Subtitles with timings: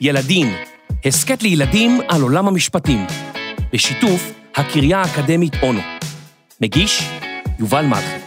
[0.00, 0.46] ילדים,
[1.04, 3.06] הסכת לילדים על עולם המשפטים,
[3.72, 5.80] בשיתוף הקריה האקדמית אונו.
[6.60, 7.02] מגיש,
[7.58, 8.26] יובל מלכי.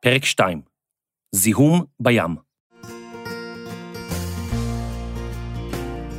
[0.00, 0.62] פרק 2
[1.32, 2.49] זיהום בים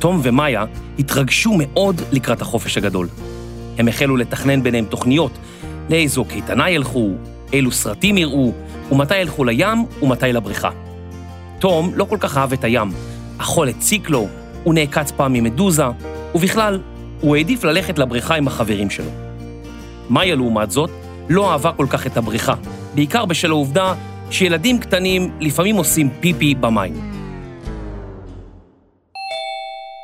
[0.02, 0.64] תום ומאיה
[0.98, 3.08] התרגשו מאוד לקראת החופש הגדול.
[3.78, 5.30] הם החלו לתכנן ביניהם תוכניות
[5.90, 7.10] לאיזו קייטנה ילכו,
[7.52, 8.52] אילו סרטים יראו,
[8.92, 10.70] ומתי ילכו לים ומתי לבריכה.
[11.58, 12.88] תום לא כל כך אהב את הים,
[13.38, 14.28] החול הציק לו,
[14.64, 15.86] הוא נעקץ פעם ממדוזה,
[16.34, 16.80] ובכלל,
[17.20, 19.10] הוא העדיף ללכת לבריכה עם החברים שלו.
[20.10, 20.90] מאיה, לעומת זאת,
[21.28, 22.54] לא אהבה כל כך את הבריכה,
[22.94, 23.94] בעיקר בשל העובדה
[24.30, 27.21] שילדים קטנים לפעמים עושים פיפי במים.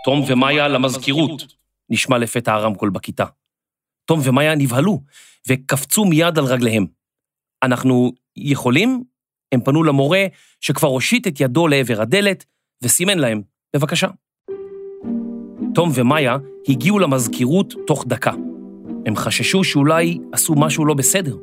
[0.05, 1.47] תום ומאיה למזכירות,
[1.91, 3.25] נשמע לפתע הרמקול בכיתה.
[4.05, 5.00] תום ומאיה נבהלו
[5.48, 6.86] וקפצו מיד על רגליהם.
[7.62, 9.05] אנחנו יכולים?
[9.53, 10.27] הם פנו למורה
[10.61, 12.45] שכבר הושיט את ידו לעבר הדלת
[12.83, 13.42] וסימן להם,
[13.77, 14.09] בבקשה.
[15.75, 16.37] תום ומאיה
[16.69, 18.33] הגיעו למזכירות תוך דקה.
[19.06, 21.37] הם חששו שאולי עשו משהו לא בסדר.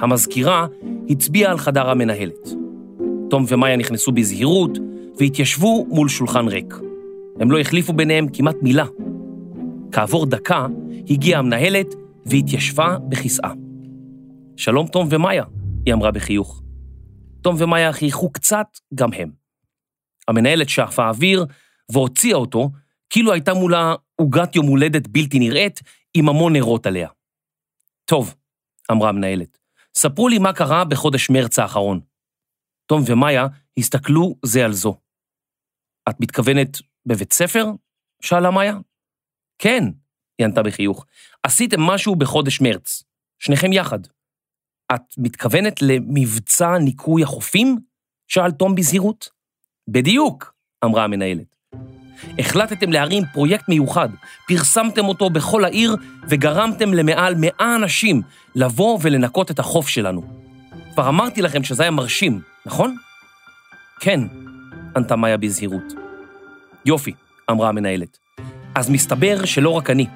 [0.00, 0.66] המזכירה
[1.08, 2.48] הצביעה על חדר המנהלת.
[3.30, 4.78] תום ומאיה נכנסו בזהירות
[5.18, 6.87] והתיישבו מול שולחן ריק.
[7.40, 8.84] הם לא החליפו ביניהם כמעט מילה.
[9.92, 10.66] כעבור דקה
[11.10, 11.86] הגיעה המנהלת
[12.26, 13.52] והתיישבה בכיסאה.
[14.56, 15.44] שלום תום ומאיה,
[15.86, 16.62] היא אמרה בחיוך.
[17.42, 19.30] תום ומאיה חייכו קצת גם הם.
[20.28, 21.46] המנהלת שאפה אוויר
[21.92, 22.70] והוציאה אותו
[23.10, 25.80] כאילו הייתה מולה עוגת יום הולדת בלתי נראית
[26.14, 27.08] עם המון נרות עליה.
[28.04, 28.34] טוב,
[28.90, 29.58] אמרה המנהלת,
[29.96, 32.00] ספרו לי מה קרה בחודש מרץ האחרון.
[32.86, 33.46] תום ומאיה
[33.78, 34.96] הסתכלו זה על זו.
[36.08, 37.66] את מתכוונת בבית ספר?
[38.22, 38.74] שאלה מאיה.
[39.58, 39.84] כן,
[40.38, 41.06] היא ענתה בחיוך.
[41.42, 43.02] עשיתם משהו בחודש מרץ,
[43.38, 43.98] שניכם יחד.
[44.94, 47.78] את מתכוונת למבצע ניקוי החופים?
[48.28, 49.28] שאל תום בזהירות.
[49.88, 50.54] בדיוק,
[50.84, 51.56] אמרה המנהלת.
[52.38, 54.08] החלטתם להרים פרויקט מיוחד,
[54.48, 55.96] פרסמתם אותו בכל העיר
[56.28, 58.22] וגרמתם למעל מאה אנשים
[58.54, 60.22] לבוא ולנקות את החוף שלנו.
[60.92, 62.96] כבר אמרתי לכם שזה היה מרשים, נכון?
[64.00, 64.20] כן,
[64.96, 66.07] ענתה מאיה בזהירות.
[66.88, 67.12] יופי,
[67.50, 68.18] אמרה המנהלת.
[68.74, 70.06] אז מסתבר שלא רק אני.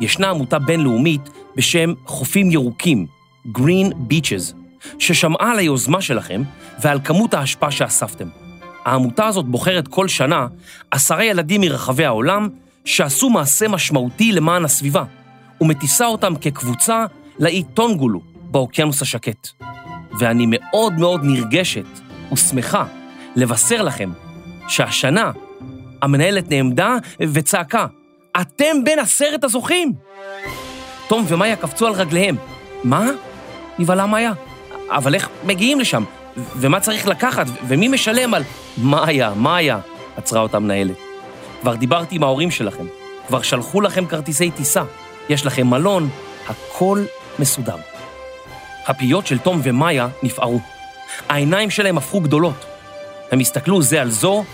[0.00, 1.20] ישנה עמותה בינלאומית
[1.56, 3.06] בשם חופים ירוקים,
[3.58, 4.54] Green Beaches,
[4.98, 6.42] ששמעה על היוזמה שלכם
[6.82, 8.28] ועל כמות האשפה שאספתם.
[8.84, 10.46] העמותה הזאת בוחרת כל שנה
[10.90, 12.48] עשרה ילדים מרחבי העולם
[12.84, 15.04] שעשו מעשה משמעותי למען הסביבה,
[15.60, 17.04] ומטיסה אותם כקבוצה
[17.38, 18.20] לאי טונגולו
[18.50, 19.48] באוקיינוס השקט.
[20.18, 21.86] ואני מאוד מאוד נרגשת
[22.32, 22.84] ושמחה
[23.36, 24.10] לבשר לכם
[24.68, 25.30] שהשנה
[26.02, 27.86] המנהלת נעמדה וצעקה,
[28.40, 29.92] אתם בין עשרת הזוכים!
[31.08, 32.36] תום ומאיה קפצו על רגליהם.
[32.84, 33.06] מה?
[33.78, 34.32] נבהלה מאיה.
[34.90, 36.04] אבל איך מגיעים לשם?
[36.36, 37.46] ומה צריך לקחת?
[37.68, 38.42] ומי משלם על...
[38.78, 39.78] מאיה, מאיה,
[40.16, 40.96] עצרה אותה מנהלת.
[41.60, 42.84] כבר דיברתי עם ההורים שלכם.
[43.26, 44.82] כבר שלחו לכם כרטיסי טיסה.
[45.28, 46.08] יש לכם מלון,
[46.48, 47.04] הכל
[47.38, 47.76] מסודר.
[48.86, 50.60] הפיות של תום ומאיה נפערו.
[51.28, 52.64] העיניים שלהם הפכו גדולות.
[53.30, 54.44] הם הסתכלו זה על זו,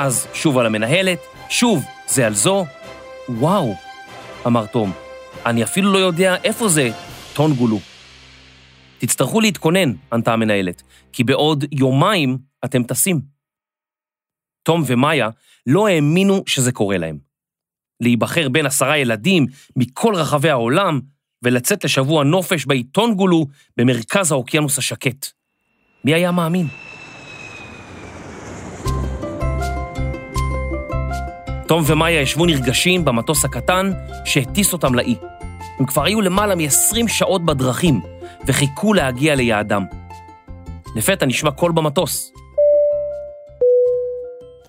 [0.00, 2.66] אז שוב על המנהלת, שוב זה על זו.
[3.28, 3.74] וואו,
[4.46, 4.92] אמר תום,
[5.46, 6.90] אני אפילו לא יודע איפה זה
[7.34, 7.78] טונגולו.
[8.98, 10.82] תצטרכו להתכונן, ענתה המנהלת,
[11.12, 13.20] כי בעוד יומיים אתם טסים.
[14.62, 15.28] תום ומאיה
[15.66, 17.18] לא האמינו שזה קורה להם.
[18.00, 21.00] להיבחר בין עשרה ילדים מכל רחבי העולם
[21.42, 25.26] ולצאת לשבוע נופש באי טונגולו במרכז האוקיינוס השקט.
[26.04, 26.66] מי היה מאמין?
[31.68, 33.92] תום ומאיה ישבו נרגשים במטוס הקטן
[34.24, 35.16] שהטיס אותם לאי.
[35.78, 38.00] הם כבר היו למעלה מ-20 שעות בדרכים
[38.46, 39.84] וחיכו להגיע ליעדם.
[40.96, 42.32] לפתע נשמע קול במטוס.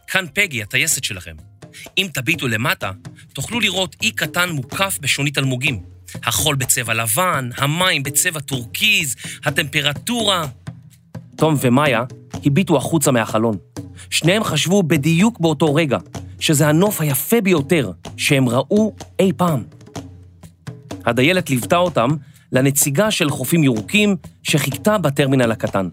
[0.08, 1.36] כאן פגי, הטייסת שלכם.
[1.98, 2.92] אם תביטו למטה,
[3.34, 5.82] תוכלו לראות אי קטן מוקף בשונית אלמוגים.
[6.24, 9.16] החול בצבע לבן, המים בצבע טורקיז,
[9.46, 10.46] הטמפרטורה...
[11.38, 12.04] תום ומאיה
[12.46, 13.58] הביטו החוצה מהחלון.
[14.10, 15.98] שניהם חשבו בדיוק באותו רגע
[16.40, 19.64] שזה הנוף היפה ביותר שהם ראו אי פעם.
[21.06, 22.10] הדיילת ליוותה אותם
[22.52, 25.90] לנציגה של חופים ירוקים שחיכתה בטרמינל הקטן.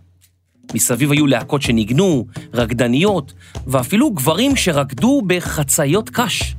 [0.75, 3.33] מסביב היו להקות שניגנו, רקדניות,
[3.67, 6.55] ואפילו גברים שרקדו בחצאיות קש.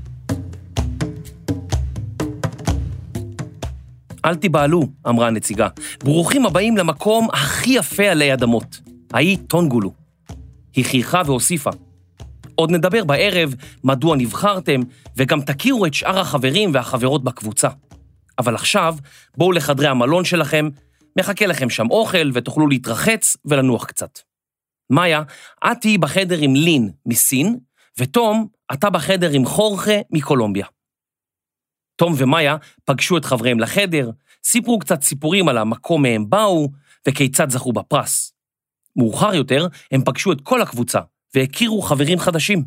[4.25, 5.67] אל תיבהלו, אמרה הנציגה,
[6.03, 8.79] ברוכים הבאים למקום הכי יפה עלי אדמות,
[9.13, 9.91] האי טונגולו.
[10.75, 11.69] היא חייכה והוסיפה,
[12.59, 14.81] עוד נדבר בערב מדוע נבחרתם,
[15.17, 17.69] וגם תכירו את שאר החברים והחברות בקבוצה.
[18.39, 18.95] אבל עכשיו,
[19.37, 20.69] בואו לחדרי המלון שלכם,
[21.19, 24.19] מחכה לכם שם אוכל ותוכלו להתרחץ ולנוח קצת.
[24.89, 25.21] מאיה,
[25.65, 27.59] את תהיי בחדר עם לין מסין,
[27.99, 30.65] ותום, אתה בחדר עם חורכה מקולומביה.
[31.95, 32.55] תום ומאיה
[32.85, 34.11] פגשו את חבריהם לחדר,
[34.43, 36.69] סיפרו קצת סיפורים על המקום מהם באו
[37.07, 38.33] וכיצד זכו בפרס.
[38.95, 40.99] מאוחר יותר הם פגשו את כל הקבוצה
[41.35, 42.63] והכירו חברים חדשים.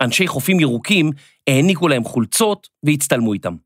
[0.00, 1.10] אנשי חופים ירוקים
[1.46, 3.56] העניקו להם חולצות והצטלמו איתם.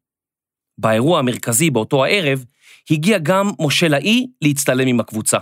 [0.78, 2.44] באירוע המרכזי באותו הערב
[2.90, 5.38] הגיע גם משה לאי להצטלם עם הקבוצה.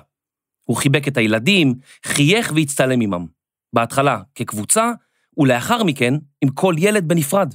[0.64, 1.74] הוא חיבק את הילדים,
[2.04, 3.26] חייך והצטלם עמם.
[3.72, 4.92] בהתחלה כקבוצה,
[5.38, 7.54] ולאחר מכן עם כל ילד בנפרד.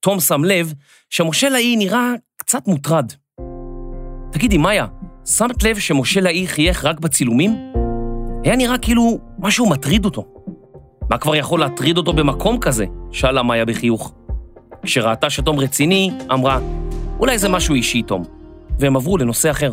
[0.00, 0.72] תום שם לב
[1.10, 3.12] שמשה לאי נראה קצת מוטרד.
[4.32, 4.86] תגידי, מאיה,
[5.24, 7.71] שמת לב שמשה לאי חייך רק בצילומים?
[8.44, 10.26] היה נראה כאילו משהו מטריד אותו.
[11.10, 12.84] מה כבר יכול להטריד אותו במקום כזה?
[13.12, 14.12] שאלה מאיה בחיוך.
[14.82, 16.58] כשראתה שתום רציני, אמרה,
[17.18, 18.24] אולי זה משהו אישי, תום.
[18.78, 19.72] והם עברו לנושא אחר.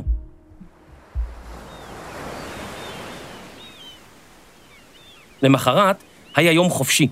[5.41, 6.03] למחרת
[6.35, 7.07] היה יום חופשי,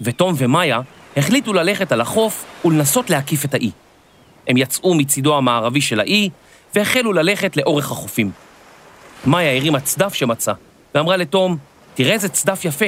[0.00, 0.80] ותום ומאיה
[1.16, 3.70] החליטו ללכת על החוף ולנסות להקיף את האי.
[4.48, 6.30] הם יצאו מצידו המערבי של האי
[6.74, 8.30] והחלו ללכת לאורך החופים.
[9.26, 10.52] מאיה הרימה צדף שמצא,
[10.96, 11.56] ואמרה לתום,
[11.94, 12.86] תראה איזה צדף יפה.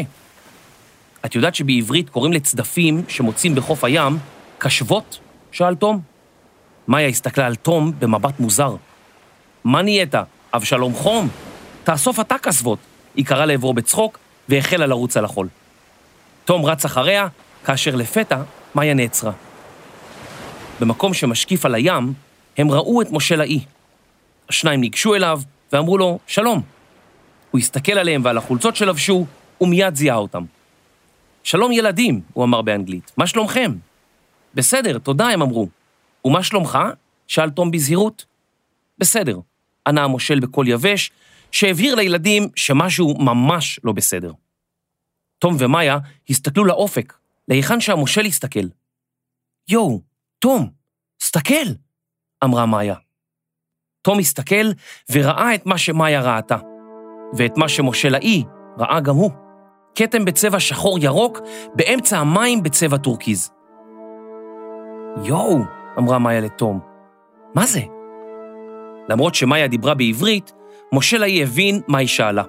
[1.24, 4.18] את יודעת שבעברית קוראים לצדפים שמוצאים בחוף הים
[4.58, 5.18] קשבות?
[5.52, 6.00] שאל תום.
[6.88, 8.76] מאיה הסתכלה על תום במבט מוזר.
[9.64, 10.14] מה נהיית?
[10.54, 11.28] אבשלום חום?
[11.84, 12.78] תאסוף אתה כסבות,
[13.14, 14.18] היא קראה לעברו בצחוק
[14.48, 15.48] והחלה לרוץ על החול.
[16.44, 17.26] תום רץ אחריה,
[17.64, 18.42] כאשר לפתע
[18.74, 19.32] מאיה נעצרה.
[20.80, 22.12] במקום שמשקיף על הים,
[22.58, 23.60] הם ראו את משה לאי.
[24.48, 25.40] השניים ניגשו אליו
[25.72, 26.77] ואמרו לו, שלום.
[27.58, 29.26] הוא הסתכל עליהם ועל החולצות שלבשו,
[29.60, 30.44] ומיד זיהה אותם.
[31.42, 33.72] שלום ילדים, הוא אמר באנגלית, מה שלומכם?
[34.54, 35.68] בסדר, תודה, הם אמרו.
[36.24, 36.78] ומה שלומך?
[37.26, 38.24] שאל תום בזהירות.
[38.98, 39.38] בסדר,
[39.86, 41.10] ענה המושל בקול יבש,
[41.52, 44.32] שהבהיר לילדים שמשהו ממש לא בסדר.
[45.38, 45.98] תום ומאיה
[46.30, 47.18] הסתכלו לאופק,
[47.48, 48.66] להיכן שהמושל הסתכל.
[49.68, 50.00] יואו,
[50.38, 50.70] תום,
[51.22, 51.68] סתכל,
[52.44, 52.94] אמרה מאיה.
[54.02, 54.66] תום הסתכל
[55.12, 56.56] וראה את מה שמאיה ראתה,
[57.32, 58.44] ואת מה שמשה לאי
[58.78, 59.30] ראה גם הוא.
[59.94, 61.40] כתם בצבע שחור ירוק
[61.74, 63.50] באמצע המים בצבע טורקיז.
[65.24, 65.58] יואו,
[65.98, 66.80] אמרה מאיה לתום,
[67.54, 67.80] מה זה?
[69.08, 70.52] למרות שמאיה דיברה בעברית,
[70.92, 72.42] מושלאי הבין מה היא שאלה.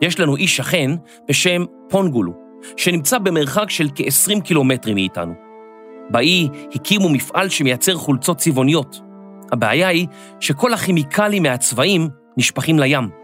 [0.00, 0.90] יש לנו איש שכן
[1.28, 2.32] בשם פונגולו,
[2.76, 5.34] שנמצא במרחק של כ-20 קילומטרים מאיתנו.
[6.10, 9.00] באי הקימו מפעל שמייצר חולצות צבעוניות.
[9.52, 10.06] הבעיה היא
[10.40, 13.23] שכל הכימיקלים מהצבעים נשפכים לים.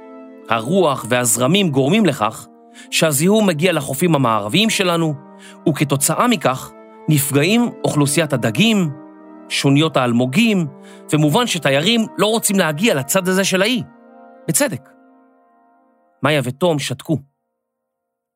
[0.50, 2.46] הרוח והזרמים גורמים לכך
[2.90, 5.14] שהזיהום מגיע לחופים המערביים שלנו,
[5.68, 6.70] וכתוצאה מכך
[7.08, 8.90] נפגעים אוכלוסיית הדגים,
[9.48, 10.66] שוניות האלמוגים,
[11.12, 13.82] ומובן שתיירים לא רוצים להגיע לצד הזה של האי.
[14.48, 14.88] בצדק.
[16.22, 17.18] מאיה ותום שתקו.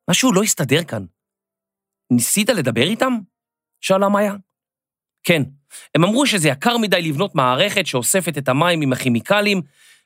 [0.09, 1.05] משהו לא הסתדר כאן.
[2.11, 3.13] ניסית לדבר איתם?
[3.81, 4.33] שאלה מאיה.
[5.23, 5.41] כן,
[5.95, 9.61] הם אמרו שזה יקר מדי לבנות מערכת שאוספת את המים עם הכימיקלים,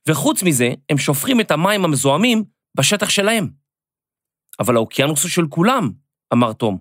[0.08, 2.44] וחוץ מזה, הם שופכים את המים המזוהמים
[2.78, 3.50] בשטח שלהם.
[4.60, 5.92] אבל האוקיינוס הוא של כולם,
[6.34, 6.78] אמר תום.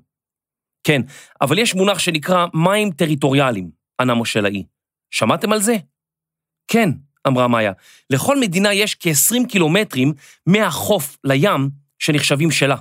[0.84, 1.02] כן,
[1.40, 3.70] אבל יש מונח שנקרא מים טריטוריאליים,
[4.00, 4.64] ענה משה לאי.
[5.10, 5.76] שמעתם על זה?
[6.68, 6.88] כן,
[7.26, 7.72] אמרה מאיה,
[8.10, 10.12] לכל מדינה יש כ-20 קילומטרים
[10.46, 12.76] מהחוף לים שנחשבים שלה.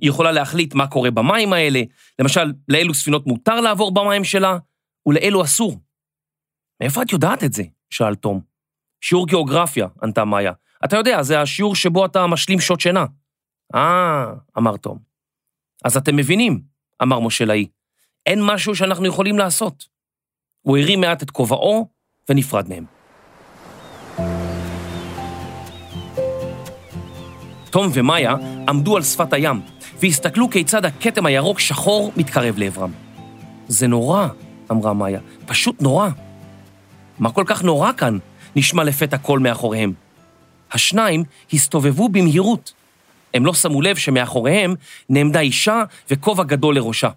[0.00, 1.80] היא יכולה להחליט מה קורה במים האלה,
[2.18, 4.58] למשל, לאילו ספינות מותר לעבור במים שלה,
[5.06, 5.80] ולאילו אסור.
[6.82, 7.62] מאיפה את יודעת את זה?
[7.90, 8.51] שאל תום.
[9.02, 10.52] שיעור גיאוגרפיה, ענתה מאיה.
[10.84, 13.04] אתה יודע, זה השיעור שבו אתה משלים שעות שינה.
[13.74, 14.24] אה,
[14.58, 14.98] אמר תום.
[15.84, 16.60] אז אתם מבינים,
[17.02, 17.66] אמר משה לאי.
[18.26, 19.84] אין משהו שאנחנו יכולים לעשות.
[20.60, 21.88] הוא הרים מעט את כובעו
[22.28, 22.84] ונפרד מהם.
[27.70, 28.34] תום ומאיה
[28.68, 29.60] עמדו על שפת הים
[30.00, 32.92] והסתכלו כיצד הכתם הירוק שחור מתקרב לעברם.
[33.68, 34.28] זה נורא,
[34.70, 36.08] אמרה מאיה, פשוט נורא.
[37.18, 38.18] מה כל כך נורא כאן?
[38.56, 39.92] נשמע לפתע קול מאחוריהם.
[40.72, 42.72] השניים הסתובבו במהירות.
[43.34, 44.74] הם לא שמו לב שמאחוריהם
[45.08, 47.10] נעמדה אישה וכובע גדול לראשה.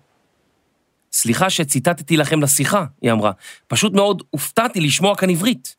[1.11, 3.31] סליחה שציטטתי לכם לשיחה, היא אמרה.
[3.67, 5.75] פשוט מאוד הופתעתי לשמוע כאן עברית.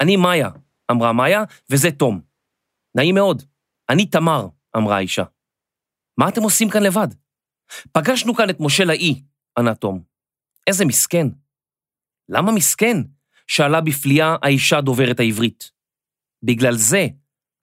[0.00, 0.48] אני מאיה,
[0.90, 2.20] אמרה מאיה, וזה תום.
[2.94, 3.42] נעים מאוד.
[3.88, 4.46] אני תמר,
[4.76, 5.24] אמרה האישה.
[6.18, 7.08] מה אתם עושים כאן לבד?
[7.92, 9.22] פגשנו כאן את משה לאי,
[9.58, 10.02] ענה תום.
[10.66, 11.26] איזה מסכן.
[12.28, 12.96] למה מסכן?
[13.46, 15.70] שאלה בפליאה האישה דוברת העברית.
[16.42, 17.06] בגלל זה,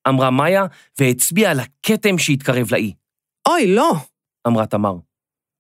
[0.08, 0.66] אמרה מאיה
[1.00, 2.94] והצביעה על הכתם שהתקרב לאי.
[3.48, 3.94] אוי, לא,
[4.48, 4.96] אמרה תמר.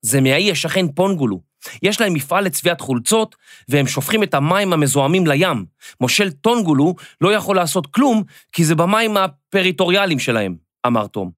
[0.01, 1.41] זה מהאי השכן פונגולו.
[1.83, 3.35] יש להם מפעל לצביעת חולצות,
[3.69, 5.65] והם שופכים את המים המזוהמים לים.
[6.01, 10.55] מושל טונגולו לא יכול לעשות כלום, כי זה במים הפריטוריאליים שלהם,
[10.87, 11.31] אמר תום.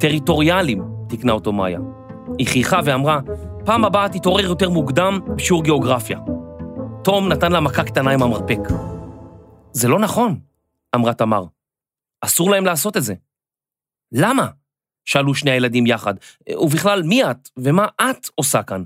[0.00, 1.78] טריטוריאליים, תקנה אותו מאיה.
[2.38, 3.20] היא חייכה ואמרה,
[3.64, 6.18] פעם הבאה תתעורר יותר מוקדם בשיעור גיאוגרפיה.
[7.06, 8.58] תום נתן לה מכה קטנה עם המרפק.
[9.72, 10.40] זה לא נכון,
[10.94, 11.44] אמרה תמר.
[12.20, 13.14] אסור להם לעשות את זה.
[14.12, 14.48] למה?
[15.04, 16.14] שאלו שני הילדים יחד.
[16.62, 18.84] ובכלל, מי את ומה את עושה כאן?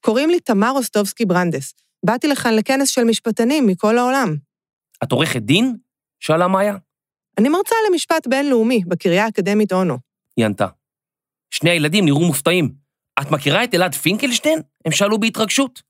[0.00, 1.74] קוראים לי תמר רוסטובסקי ברנדס.
[2.06, 4.36] באתי לכאן לכנס של משפטנים מכל העולם.
[5.02, 5.76] את עורכת דין?
[6.20, 6.76] שאלה מאיה.
[7.38, 9.98] אני מרצה למשפט בינלאומי בקריה האקדמית אונו.
[10.36, 10.66] היא ענתה.
[11.50, 12.74] שני הילדים נראו מופתעים.
[13.20, 14.62] את מכירה את אלעד פינקלשטיין?
[14.84, 15.82] הם שאלו בהתרגשות.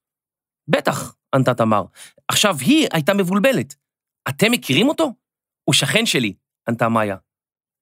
[0.69, 1.85] בטח, ענתה תמר.
[2.29, 3.75] עכשיו, היא הייתה מבולבלת.
[4.29, 5.13] אתם מכירים אותו?
[5.65, 6.35] הוא שכן שלי,
[6.69, 7.17] ענתה מאיה.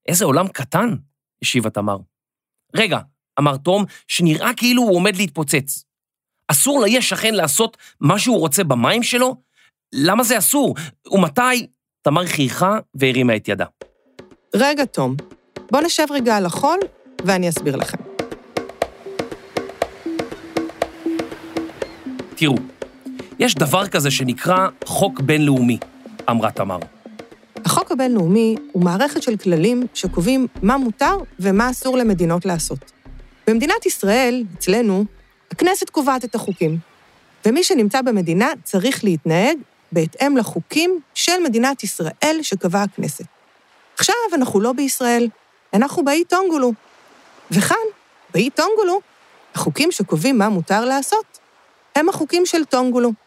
[0.09, 0.89] איזה עולם קטן,
[1.43, 1.99] השיבה תמר.
[2.77, 2.99] רגע,
[3.39, 5.85] אמר תום, שנראה כאילו הוא עומד להתפוצץ.
[6.49, 9.37] אסור לאי השכן לעשות מה שהוא רוצה במים שלו?
[9.93, 10.75] למה זה אסור?
[11.13, 11.67] ומתי?
[12.03, 13.67] תמר חייכה והרימה את ידה.
[14.55, 15.17] רגע, תום,
[15.71, 16.79] בוא נשב רגע על החול
[17.25, 17.99] ואני אסביר לכם.
[22.37, 22.55] תראו,
[23.43, 25.79] יש דבר כזה שנקרא חוק בינלאומי,
[26.31, 26.79] אמרה תמר.
[27.65, 32.93] החוק הבינלאומי הוא מערכת של כללים שקובעים מה מותר ומה אסור למדינות לעשות.
[33.47, 35.05] במדינת ישראל, אצלנו,
[35.51, 36.79] הכנסת קובעת את החוקים,
[37.47, 39.57] ומי שנמצא במדינה צריך להתנהג
[39.93, 43.25] בהתאם לחוקים של מדינת ישראל שקבעה הכנסת.
[43.99, 45.29] עכשיו אנחנו לא בישראל,
[45.75, 46.73] אנחנו באי טונגולו.
[47.51, 47.77] וכאן,
[48.35, 49.01] באי טונגולו,
[49.55, 51.39] החוקים שקובעים מה מותר לעשות
[51.97, 53.22] הם החוקים של טונגולו.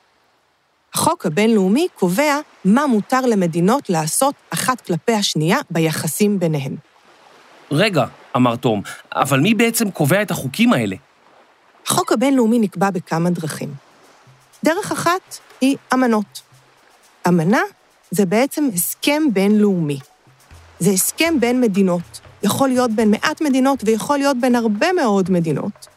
[0.95, 6.75] החוק הבינלאומי קובע מה מותר למדינות לעשות אחת כלפי השנייה ביחסים ביניהן.
[7.71, 8.81] רגע, אמר תום,
[9.15, 10.95] אבל מי בעצם קובע את החוקים האלה?
[11.87, 13.73] החוק הבינלאומי נקבע בכמה דרכים.
[14.63, 16.41] דרך אחת היא אמנות.
[17.27, 17.61] אמנה
[18.11, 19.99] זה בעצם הסכם בינלאומי.
[20.79, 25.87] זה הסכם בין מדינות, יכול להיות בין מעט מדינות ויכול להיות בין הרבה מאוד מדינות,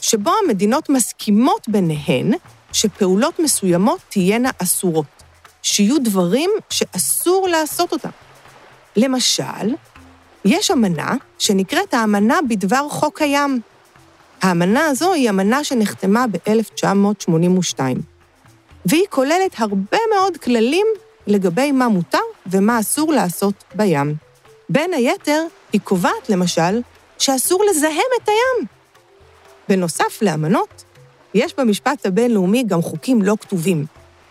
[0.00, 2.32] שבו המדינות מסכימות ביניהן
[2.72, 5.22] שפעולות מסוימות תהיינה אסורות,
[5.62, 8.10] שיהיו דברים שאסור לעשות אותם.
[8.96, 9.74] למשל,
[10.44, 13.60] יש אמנה שנקראת האמנה בדבר חוק הים.
[14.42, 17.80] האמנה הזו היא אמנה שנחתמה ב-1982,
[18.86, 20.86] והיא כוללת הרבה מאוד כללים
[21.26, 24.14] לגבי מה מותר ומה אסור לעשות בים.
[24.68, 26.80] בין היתר, היא קובעת, למשל,
[27.18, 28.66] שאסור לזהם את הים.
[29.68, 30.84] בנוסף לאמנות,
[31.34, 33.86] יש במשפט הבינלאומי גם חוקים לא כתובים,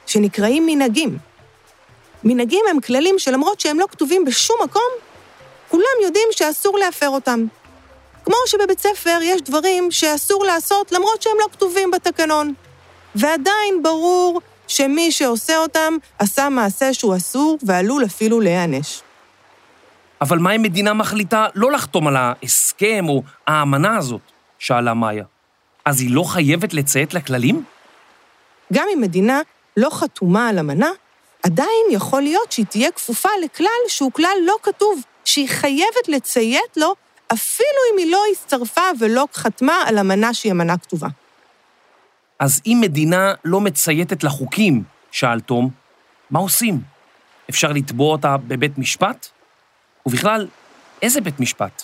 [0.06, 1.18] שנקראים מנהגים.
[2.24, 4.89] מנהגים הם כללים שלמרות שהם לא כתובים בשום מקום,
[5.70, 7.46] כולם יודעים שאסור להפר אותם.
[8.25, 12.53] כמו שבבית ספר יש דברים שאסור לעשות למרות שהם לא כתובים בתקנון.
[13.15, 19.01] ועדיין ברור שמי שעושה אותם עשה מעשה שהוא אסור ועלול אפילו להיענש.
[20.22, 24.22] אבל מה אם מדינה מחליטה לא לחתום על ההסכם או האמנה הזאת?
[24.60, 25.24] שאלה מאיה.
[25.89, 27.63] אז היא לא חייבת לציית לכללים?
[28.74, 29.41] גם אם מדינה
[29.77, 30.89] לא חתומה על אמנה,
[31.43, 36.96] עדיין יכול להיות שהיא תהיה כפופה לכלל שהוא כלל לא כתוב, שהיא חייבת לציית לו
[37.34, 41.08] אפילו אם היא לא הצטרפה ולא חתמה על אמנה שהיא אמנה כתובה.
[42.39, 45.69] אז אם מדינה לא מצייתת לחוקים, שאל תום,
[46.31, 46.81] מה עושים?
[47.50, 49.27] אפשר לתבוע אותה בבית משפט?
[50.05, 50.48] ובכלל,
[51.01, 51.84] איזה בית משפט?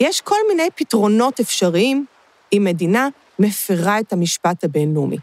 [0.00, 2.06] יש כל מיני פתרונות אפשריים
[2.52, 5.16] אם מדינה מפרה את המשפט הבינלאומי.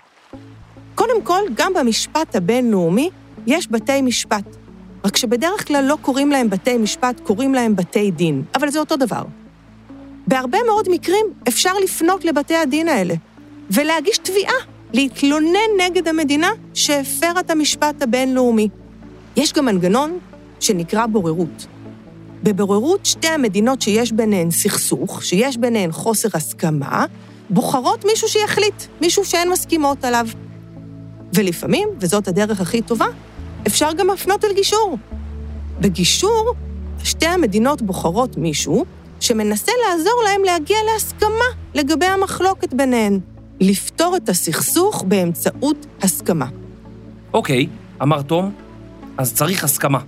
[0.96, 3.10] קודם כל, גם במשפט הבינלאומי
[3.48, 4.46] יש בתי משפט,
[5.06, 8.96] רק שבדרך כלל לא קוראים להם בתי משפט, קוראים להם בתי דין, אבל זה אותו
[8.96, 9.24] דבר.
[10.28, 13.14] בהרבה מאוד מקרים אפשר לפנות לבתי הדין האלה
[13.70, 14.56] ולהגיש תביעה,
[14.94, 18.70] להתלונן נגד המדינה שהפרה את המשפט הבינלאומי.
[19.36, 20.20] יש גם מנגנון
[20.60, 21.66] שנקרא בוררות.
[22.44, 27.06] בבוררות שתי המדינות שיש ביניהן סכסוך, שיש ביניהן חוסר הסכמה,
[27.50, 30.28] בוחרות מישהו שיחליט, מישהו שהן מסכימות עליו.
[31.34, 33.06] ולפעמים, וזאת הדרך הכי טובה,
[33.68, 34.98] אפשר גם לפנות אל גישור.
[35.80, 36.54] בגישור,
[37.04, 38.86] שתי המדינות בוחרות מישהו
[39.20, 43.20] שמנסה לעזור להם להגיע להסכמה לגבי המחלוקת ביניהן,
[43.60, 46.46] לפתור את הסכסוך באמצעות הסכמה.
[47.34, 47.68] אוקיי,
[48.02, 48.52] אמר תום,
[49.18, 50.00] אז צריך הסכמה.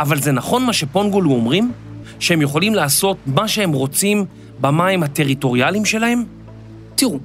[0.00, 1.72] אבל זה נכון מה שפונגולו אומרים?
[2.18, 4.24] שהם יכולים לעשות מה שהם רוצים
[4.60, 6.24] במים הטריטוריאליים שלהם?
[6.94, 7.18] תראו,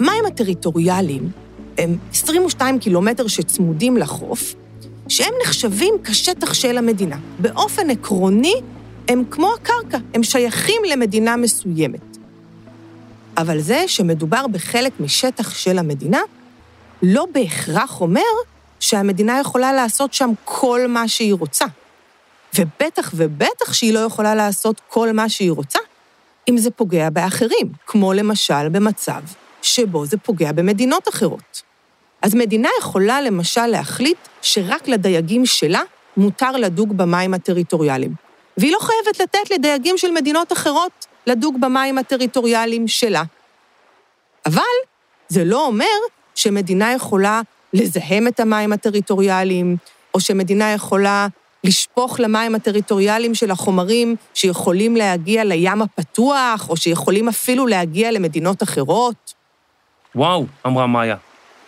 [0.00, 1.30] מים הטריטוריאליים
[1.78, 4.54] הם 22 קילומטר שצמודים לחוף,
[5.08, 7.16] שהם נחשבים כשטח של המדינה.
[7.38, 8.54] באופן עקרוני,
[9.08, 12.16] הם כמו הקרקע, הם שייכים למדינה מסוימת.
[13.36, 16.20] אבל זה שמדובר בחלק משטח של המדינה,
[17.02, 18.20] לא בהכרח אומר
[18.80, 21.64] שהמדינה יכולה לעשות שם כל מה שהיא רוצה.
[22.58, 25.78] ובטח ובטח שהיא לא יכולה לעשות כל מה שהיא רוצה,
[26.48, 29.22] אם זה פוגע באחרים, כמו למשל במצב
[29.62, 31.62] שבו זה פוגע במדינות אחרות.
[32.22, 35.80] אז מדינה יכולה למשל להחליט שרק לדייגים שלה
[36.16, 38.14] מותר לדוג במים הטריטוריאליים,
[38.56, 43.22] והיא לא חייבת לתת לדייגים של מדינות אחרות לדוג במים הטריטוריאליים שלה.
[44.46, 44.62] אבל
[45.28, 45.86] זה לא אומר
[46.34, 47.40] שמדינה יכולה
[47.72, 49.76] לזהם את המים הטריטוריאליים,
[50.14, 51.26] או שמדינה יכולה
[51.64, 59.34] לשפוך למים הטריטוריאליים של החומרים שיכולים להגיע לים הפתוח, או שיכולים אפילו להגיע למדינות אחרות.
[60.14, 61.16] וואו, אמרה מאיה.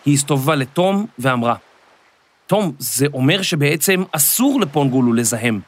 [0.05, 1.55] היא הסתובבה לתום ואמרה,
[2.47, 5.61] תום, זה אומר שבעצם אסור לפונגולו לזהם.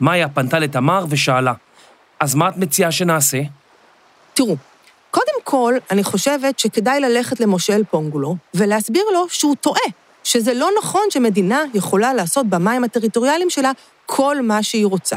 [0.00, 1.52] מאיה פנתה לתמר ושאלה,
[2.20, 3.38] אז מה את מציעה שנעשה?
[4.34, 4.56] תראו,
[5.10, 9.80] קודם כל, אני חושבת שכדאי ללכת למושל פונגולו ולהסביר לו שהוא טועה,
[10.24, 13.72] שזה לא נכון שמדינה יכולה לעשות במים הטריטוריאליים שלה
[14.06, 15.16] כל מה שהיא רוצה.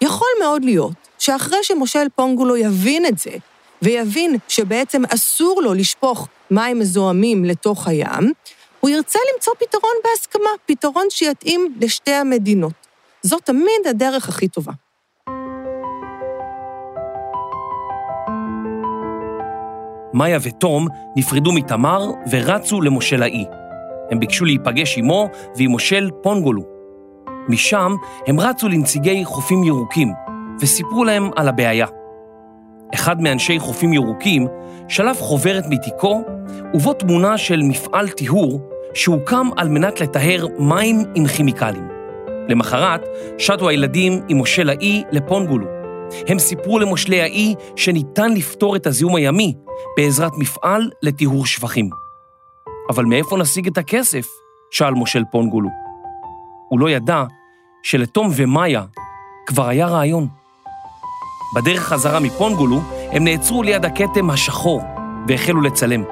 [0.00, 3.30] יכול מאוד להיות שאחרי שמושל פונגולו יבין את זה,
[3.82, 8.32] ויבין שבעצם אסור לו לשפוך מים מזוהמים לתוך הים,
[8.80, 12.72] הוא ירצה למצוא פתרון בהסכמה, פתרון שיתאים לשתי המדינות.
[13.22, 14.72] זאת תמיד הדרך הכי טובה.
[20.14, 23.59] מאיה ותום נפרדו מתמר ורצו למושל האי.
[24.10, 26.62] הם ביקשו להיפגש עמו ועם מושל פונגולו.
[27.48, 27.94] משם
[28.26, 30.12] הם רצו לנציגי חופים ירוקים
[30.60, 31.86] וסיפרו להם על הבעיה.
[32.94, 34.46] אחד מאנשי חופים ירוקים
[34.88, 36.22] שלף חוברת מתיקו
[36.74, 38.60] ובו תמונה של מפעל טיהור
[38.94, 41.88] שהוקם על מנת לטהר מים עם כימיקלים.
[42.48, 43.00] למחרת
[43.38, 45.66] שטו הילדים עם מושל האי לפונגולו.
[46.28, 49.54] הם סיפרו למושלי האי שניתן לפתור את הזיהום הימי
[49.96, 52.09] בעזרת מפעל לטיהור שפכים.
[52.90, 54.26] אבל מאיפה נשיג את הכסף?
[54.70, 55.68] שאל מושל פונגולו.
[56.68, 57.24] הוא לא ידע
[57.82, 58.84] שלתום ומאיה
[59.46, 60.28] כבר היה רעיון.
[61.56, 62.80] בדרך חזרה מפונגולו
[63.12, 64.82] הם נעצרו ליד הכתם השחור
[65.28, 66.02] והחלו לצלם.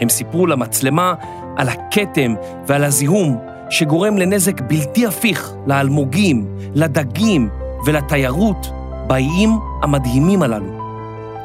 [0.00, 1.14] הם סיפרו למצלמה
[1.56, 2.34] על הכתם
[2.66, 3.38] ועל הזיהום
[3.70, 7.48] שגורם לנזק בלתי הפיך לאלמוגים, לדגים
[7.86, 8.66] ולתיירות
[9.06, 9.50] באיים
[9.82, 10.72] המדהימים הללו.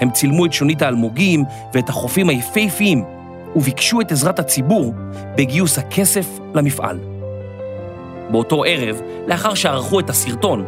[0.02, 3.04] הם צילמו את שונית האלמוגים ואת החופים היפהפיים
[3.56, 4.94] וביקשו את עזרת הציבור
[5.38, 7.00] בגיוס הכסף למפעל.
[8.32, 10.66] באותו ערב, לאחר שערכו את הסרטון,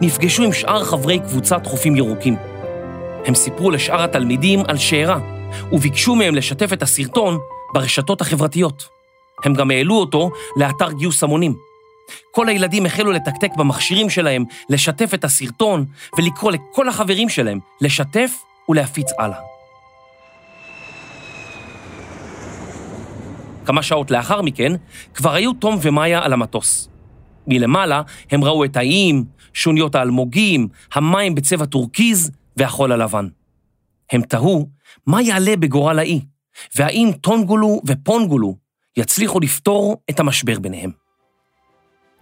[0.00, 2.36] נפגשו עם שאר חברי קבוצת חופים ירוקים.
[3.26, 5.18] הם סיפרו לשאר התלמידים על שארה,
[5.72, 7.38] וביקשו מהם לשתף את הסרטון
[7.74, 8.88] ברשתות החברתיות.
[9.44, 11.54] הם גם העלו אותו לאתר גיוס המונים.
[12.30, 15.84] כל הילדים החלו לתקתק במכשירים שלהם, לשתף את הסרטון
[16.18, 18.30] ולקרוא לכל החברים שלהם לשתף
[18.68, 19.55] ולהפיץ הלאה.
[23.66, 24.72] כמה שעות לאחר מכן,
[25.14, 26.88] כבר היו תום ומאיה על המטוס.
[27.46, 33.28] מלמעלה הם ראו את האיים, שוניות האלמוגים, המים בצבע טורקיז והחול הלבן.
[34.12, 34.68] הם תהו
[35.06, 36.20] מה יעלה בגורל האי,
[36.76, 38.56] והאם טונגולו ופונגולו
[38.96, 40.90] יצליחו לפתור את המשבר ביניהם.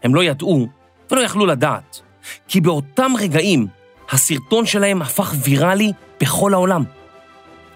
[0.03, 0.69] הם לא ידעו
[1.11, 2.01] ולא יכלו לדעת,
[2.49, 3.67] כי באותם רגעים
[4.11, 6.85] הסרטון שלהם הפך ויראלי בכל העולם.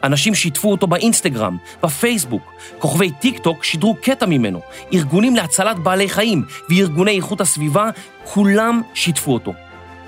[0.04, 4.60] אנשים שיתפו אותו באינסטגרם, בפייסבוק, כוכבי טיק טוק שידרו קטע ממנו,
[4.92, 7.90] ארגונים להצלת בעלי חיים וארגוני איכות הסביבה,
[8.24, 9.52] כולם שיתפו אותו.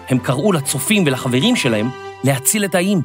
[0.08, 1.90] הם קראו לצופים ולחברים שלהם
[2.24, 3.00] להציל את האיים.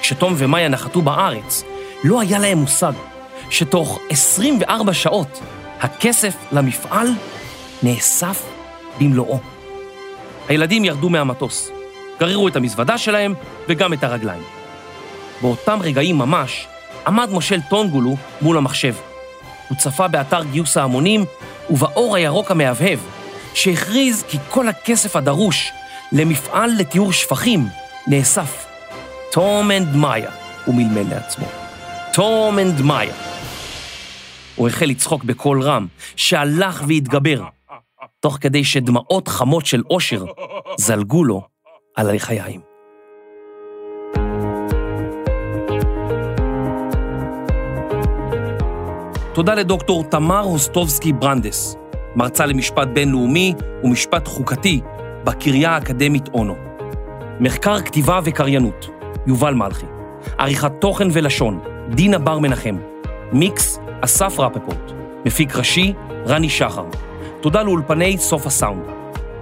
[0.00, 1.64] כשתום ומאיה נחתו בארץ,
[2.04, 2.92] לא היה להם מושג
[3.50, 5.40] שתוך 24 שעות
[5.80, 7.08] הכסף למפעל
[7.82, 8.46] נאסף
[9.00, 9.38] במלואו.
[10.48, 11.70] הילדים ירדו מהמטוס,
[12.20, 13.34] גררו את המזוודה שלהם
[13.68, 14.61] וגם את הרגליים.
[15.42, 16.66] באותם רגעים ממש
[17.06, 18.94] עמד מושל טונגולו מול המחשב.
[19.68, 21.24] הוא צפה באתר גיוס ההמונים
[21.70, 22.98] ובאור הירוק המהבהב,
[23.54, 25.72] שהכריז כי כל הכסף הדרוש
[26.12, 27.66] למפעל לטיהור שפכים
[28.06, 28.66] נאסף.
[29.32, 30.30] תום and מאיה,
[30.64, 31.46] הוא מלמל לעצמו.
[32.12, 33.14] תום and מאיה.
[34.56, 37.42] הוא החל לצחוק בקול רם, שהלך והתגבר,
[38.20, 40.24] תוך כדי שדמעות חמות של אושר
[40.76, 41.42] זלגו לו
[41.96, 42.71] על הלחיים.
[49.34, 51.76] תודה לדוקטור תמר הוסטובסקי ברנדס,
[52.16, 54.80] מרצה למשפט בינלאומי ומשפט חוקתי
[55.24, 56.54] בקריה האקדמית אונו.
[57.40, 58.88] מחקר כתיבה וקריינות,
[59.26, 59.86] יובל מלכי.
[60.38, 62.76] עריכת תוכן ולשון, דינה בר מנחם.
[63.32, 64.92] מיקס, אסף רפפורט.
[65.24, 65.92] מפיק ראשי,
[66.26, 66.84] רני שחר.
[67.40, 68.82] תודה לאולפני סוף הסאונד.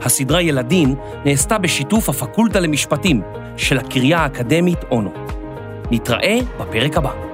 [0.02, 3.22] הסדרה ילדים נעשתה בשיתוף הפקולטה למשפטים
[3.56, 5.10] של הקריה האקדמית אונו.
[5.90, 7.29] נתראה בפרק הבא.